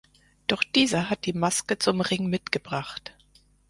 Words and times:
Doch 0.47 0.63
dieser 0.63 1.11
hat 1.11 1.27
die 1.27 1.33
Maske 1.33 1.77
zum 1.77 2.01
Ring 2.01 2.25
mitgebracht. 2.27 3.13